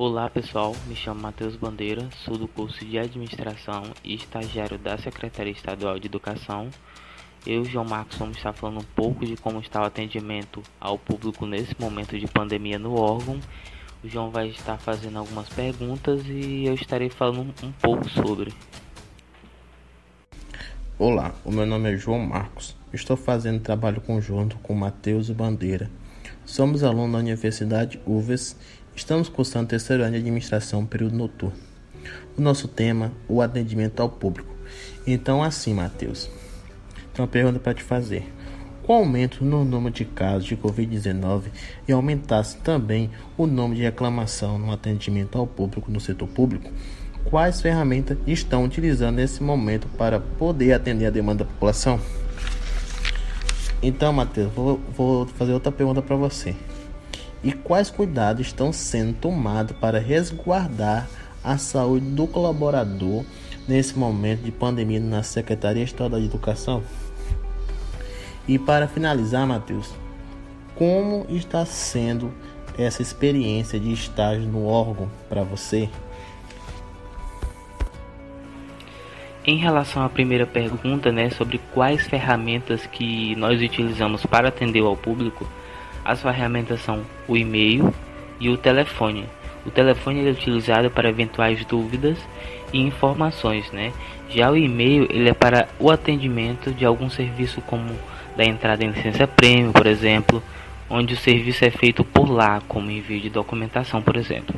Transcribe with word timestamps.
Olá 0.00 0.30
pessoal, 0.30 0.76
me 0.86 0.94
chamo 0.94 1.20
Matheus 1.20 1.56
Bandeira, 1.56 2.08
sou 2.24 2.38
do 2.38 2.46
curso 2.46 2.84
de 2.84 2.96
Administração 2.96 3.82
e 4.04 4.14
estagiário 4.14 4.78
da 4.78 4.96
Secretaria 4.96 5.52
Estadual 5.52 5.98
de 5.98 6.06
Educação. 6.06 6.68
Eu 7.44 7.62
e 7.62 7.64
João 7.64 7.84
Marcos 7.84 8.16
vamos 8.16 8.36
estar 8.36 8.52
falando 8.52 8.78
um 8.78 8.94
pouco 8.94 9.26
de 9.26 9.36
como 9.36 9.58
está 9.58 9.82
o 9.82 9.86
atendimento 9.86 10.62
ao 10.80 10.96
público 10.96 11.46
nesse 11.46 11.74
momento 11.80 12.16
de 12.16 12.28
pandemia 12.28 12.78
no 12.78 12.94
órgão. 12.94 13.40
O 14.04 14.08
João 14.08 14.30
vai 14.30 14.50
estar 14.50 14.78
fazendo 14.78 15.18
algumas 15.18 15.48
perguntas 15.48 16.22
e 16.26 16.64
eu 16.64 16.74
estarei 16.74 17.10
falando 17.10 17.52
um 17.64 17.72
pouco 17.72 18.08
sobre. 18.08 18.54
Olá, 20.96 21.34
o 21.44 21.50
meu 21.50 21.66
nome 21.66 21.92
é 21.92 21.96
João 21.96 22.20
Marcos. 22.20 22.76
Estou 22.92 23.16
fazendo 23.16 23.58
trabalho 23.58 24.00
conjunto 24.00 24.58
com 24.58 24.76
Matheus 24.76 25.28
Bandeira. 25.28 25.90
Somos 26.44 26.82
alunos 26.82 27.12
da 27.12 27.18
Universidade 27.18 28.00
UVES 28.06 28.56
Estamos 28.98 29.28
cursando 29.28 29.66
o 29.66 29.68
terceiro 29.68 30.02
ano 30.02 30.10
de 30.10 30.18
administração, 30.18 30.84
período 30.84 31.14
noturno. 31.14 31.56
O 32.36 32.42
nosso 32.42 32.66
tema, 32.66 33.12
o 33.28 33.40
atendimento 33.40 34.00
ao 34.00 34.08
público. 34.08 34.52
Então, 35.06 35.40
assim, 35.40 35.72
Matheus, 35.72 36.28
tem 37.14 37.22
uma 37.22 37.28
pergunta 37.28 37.60
para 37.60 37.74
te 37.74 37.82
fazer. 37.84 38.26
Com 38.82 38.94
o 38.94 38.96
aumento 38.96 39.44
no 39.44 39.64
número 39.64 39.94
de 39.94 40.04
casos 40.04 40.48
de 40.48 40.56
Covid-19 40.56 41.44
e 41.86 41.92
aumentasse 41.92 42.56
também 42.56 43.08
o 43.36 43.46
número 43.46 43.76
de 43.76 43.82
reclamação 43.82 44.58
no 44.58 44.72
atendimento 44.72 45.38
ao 45.38 45.46
público 45.46 45.92
no 45.92 46.00
setor 46.00 46.26
público, 46.26 46.68
quais 47.24 47.60
ferramentas 47.60 48.18
estão 48.26 48.64
utilizando 48.64 49.14
nesse 49.14 49.44
momento 49.44 49.86
para 49.96 50.18
poder 50.18 50.72
atender 50.72 51.06
a 51.06 51.10
demanda 51.10 51.44
da 51.44 51.50
população? 51.50 52.00
Então, 53.80 54.12
Matheus, 54.12 54.52
vou, 54.52 54.80
vou 54.92 55.24
fazer 55.24 55.52
outra 55.52 55.70
pergunta 55.70 56.02
para 56.02 56.16
você 56.16 56.56
e 57.42 57.52
quais 57.52 57.90
cuidados 57.90 58.46
estão 58.46 58.72
sendo 58.72 59.12
tomados 59.14 59.76
para 59.76 59.98
resguardar 59.98 61.08
a 61.42 61.56
saúde 61.56 62.06
do 62.06 62.26
colaborador 62.26 63.24
nesse 63.66 63.98
momento 63.98 64.42
de 64.42 64.50
pandemia 64.50 65.00
na 65.00 65.22
Secretaria 65.22 65.84
Estadual 65.84 66.20
de 66.20 66.26
Educação? 66.26 66.82
E 68.46 68.58
para 68.58 68.88
finalizar, 68.88 69.46
Matheus, 69.46 69.92
como 70.74 71.26
está 71.28 71.66
sendo 71.66 72.32
essa 72.78 73.02
experiência 73.02 73.78
de 73.78 73.92
estágio 73.92 74.44
no 74.44 74.66
órgão 74.66 75.10
para 75.28 75.42
você? 75.42 75.88
Em 79.44 79.56
relação 79.56 80.02
à 80.04 80.08
primeira 80.08 80.46
pergunta, 80.46 81.10
né, 81.10 81.30
sobre 81.30 81.58
quais 81.72 82.06
ferramentas 82.06 82.86
que 82.86 83.34
nós 83.36 83.60
utilizamos 83.62 84.24
para 84.26 84.48
atender 84.48 84.82
ao 84.82 84.96
público, 84.96 85.46
as 86.04 86.22
ferramentas 86.22 86.80
são 86.80 87.02
o 87.26 87.36
e-mail 87.36 87.92
e 88.40 88.48
o 88.48 88.56
telefone. 88.56 89.24
O 89.66 89.70
telefone 89.70 90.26
é 90.26 90.30
utilizado 90.30 90.90
para 90.90 91.08
eventuais 91.08 91.64
dúvidas 91.64 92.18
e 92.72 92.80
informações, 92.80 93.70
né? 93.72 93.92
Já 94.30 94.50
o 94.50 94.56
e-mail 94.56 95.06
ele 95.10 95.28
é 95.28 95.34
para 95.34 95.68
o 95.78 95.90
atendimento 95.90 96.70
de 96.70 96.84
algum 96.84 97.10
serviço 97.10 97.60
como 97.62 97.94
da 98.36 98.44
entrada 98.44 98.84
em 98.84 98.90
licença 98.90 99.26
prêmio, 99.26 99.72
por 99.72 99.86
exemplo, 99.86 100.42
onde 100.88 101.14
o 101.14 101.16
serviço 101.16 101.64
é 101.64 101.70
feito 101.70 102.04
por 102.04 102.30
lá, 102.30 102.62
como 102.68 102.90
envio 102.90 103.20
de 103.20 103.28
documentação, 103.28 104.00
por 104.00 104.16
exemplo. 104.16 104.54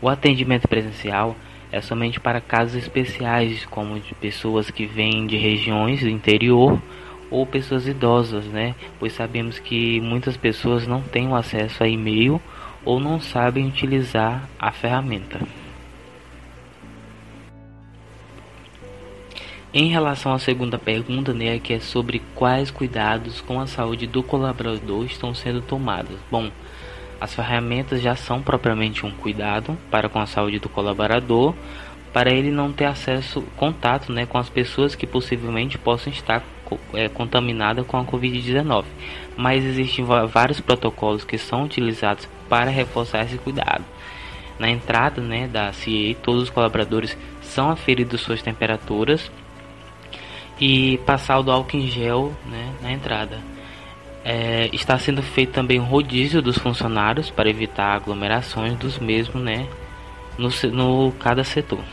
O 0.00 0.08
atendimento 0.08 0.68
presencial 0.68 1.36
é 1.72 1.80
somente 1.80 2.20
para 2.20 2.40
casos 2.40 2.76
especiais, 2.76 3.66
como 3.66 3.98
de 3.98 4.14
pessoas 4.14 4.70
que 4.70 4.86
vêm 4.86 5.26
de 5.26 5.36
regiões 5.36 6.00
do 6.00 6.08
interior 6.08 6.80
ou 7.30 7.46
pessoas 7.46 7.86
idosas, 7.86 8.44
né? 8.44 8.74
Pois 8.98 9.12
sabemos 9.12 9.58
que 9.58 10.00
muitas 10.00 10.36
pessoas 10.36 10.86
não 10.86 11.02
têm 11.02 11.32
acesso 11.34 11.82
a 11.82 11.88
e-mail 11.88 12.40
ou 12.84 13.00
não 13.00 13.20
sabem 13.20 13.66
utilizar 13.66 14.48
a 14.58 14.70
ferramenta. 14.70 15.40
Em 19.74 19.88
relação 19.88 20.32
à 20.32 20.38
segunda 20.38 20.78
pergunta, 20.78 21.34
né, 21.34 21.58
que 21.58 21.74
é 21.74 21.80
sobre 21.80 22.22
quais 22.34 22.70
cuidados 22.70 23.42
com 23.42 23.60
a 23.60 23.66
saúde 23.66 24.06
do 24.06 24.22
colaborador 24.22 25.04
estão 25.04 25.34
sendo 25.34 25.60
tomados. 25.60 26.16
Bom, 26.30 26.50
as 27.20 27.34
ferramentas 27.34 28.00
já 28.00 28.14
são 28.14 28.40
propriamente 28.40 29.04
um 29.04 29.10
cuidado 29.10 29.76
para 29.90 30.08
com 30.08 30.18
a 30.18 30.26
saúde 30.26 30.58
do 30.58 30.68
colaborador, 30.68 31.54
para 32.16 32.32
ele 32.32 32.50
não 32.50 32.72
ter 32.72 32.86
acesso, 32.86 33.42
contato 33.58 34.10
né, 34.10 34.24
com 34.24 34.38
as 34.38 34.48
pessoas 34.48 34.94
que 34.94 35.06
possivelmente 35.06 35.76
possam 35.76 36.10
estar 36.10 36.42
é, 36.94 37.10
contaminada 37.10 37.84
com 37.84 37.98
a 37.98 38.06
Covid-19. 38.06 38.86
Mas 39.36 39.62
existem 39.62 40.02
vários 40.26 40.58
protocolos 40.58 41.26
que 41.26 41.36
são 41.36 41.64
utilizados 41.64 42.26
para 42.48 42.70
reforçar 42.70 43.26
esse 43.26 43.36
cuidado. 43.36 43.84
Na 44.58 44.70
entrada 44.70 45.20
né, 45.20 45.46
da 45.46 45.70
CIE, 45.74 46.16
todos 46.22 46.44
os 46.44 46.48
colaboradores 46.48 47.14
são 47.42 47.68
aferidos 47.68 48.22
suas 48.22 48.40
temperaturas 48.40 49.30
e 50.58 50.96
passar 51.04 51.38
o 51.38 51.50
álcool 51.50 51.76
em 51.76 51.86
gel 51.86 52.32
né, 52.46 52.72
na 52.80 52.92
entrada. 52.92 53.40
É, 54.24 54.70
está 54.72 54.98
sendo 54.98 55.22
feito 55.22 55.52
também 55.52 55.78
um 55.78 55.84
rodízio 55.84 56.40
dos 56.40 56.56
funcionários 56.56 57.28
para 57.28 57.50
evitar 57.50 57.94
aglomerações 57.94 58.74
dos 58.78 58.98
mesmos 58.98 59.42
né, 59.42 59.68
no, 60.38 60.48
no 60.72 61.12
cada 61.12 61.44
setor. 61.44 61.84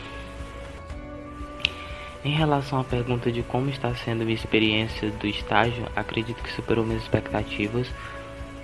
Em 2.24 2.30
relação 2.30 2.80
à 2.80 2.84
pergunta 2.84 3.30
de 3.30 3.42
como 3.42 3.68
está 3.68 3.94
sendo 3.94 4.24
minha 4.24 4.34
experiência 4.34 5.10
do 5.10 5.26
estágio, 5.26 5.84
acredito 5.94 6.42
que 6.42 6.50
superou 6.50 6.82
minhas 6.82 7.02
expectativas, 7.02 7.86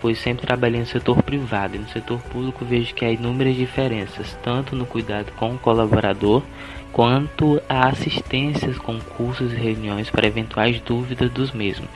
pois 0.01 0.19
sempre 0.19 0.47
trabalhei 0.47 0.81
no 0.81 0.87
setor 0.87 1.23
privado 1.23 1.77
e 1.77 1.79
no 1.79 1.89
setor 1.91 2.19
público 2.23 2.65
vejo 2.65 2.95
que 2.95 3.05
há 3.05 3.13
inúmeras 3.13 3.55
diferenças, 3.55 4.35
tanto 4.43 4.75
no 4.75 4.87
cuidado 4.87 5.31
com 5.33 5.55
o 5.55 5.59
colaborador, 5.59 6.43
quanto 6.91 7.61
a 7.69 7.89
assistências 7.89 8.79
com 8.79 8.99
cursos 8.99 9.53
e 9.53 9.57
reuniões 9.57 10.09
para 10.09 10.27
eventuais 10.27 10.81
dúvidas 10.81 11.31
dos 11.31 11.53
mesmos. 11.53 11.89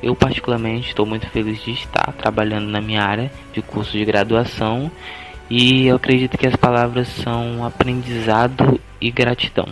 Eu 0.00 0.14
particularmente 0.14 0.90
estou 0.90 1.04
muito 1.04 1.26
feliz 1.30 1.60
de 1.64 1.72
estar 1.72 2.12
trabalhando 2.12 2.68
na 2.68 2.80
minha 2.80 3.02
área 3.02 3.32
de 3.52 3.60
curso 3.60 3.90
de 3.90 4.04
graduação 4.04 4.88
e 5.50 5.88
eu 5.88 5.96
acredito 5.96 6.38
que 6.38 6.46
as 6.46 6.54
palavras 6.54 7.08
são 7.08 7.66
aprendizado 7.66 8.80
e 9.00 9.10
gratidão. 9.10 9.66